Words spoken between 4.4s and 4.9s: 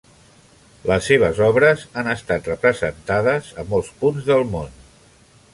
món.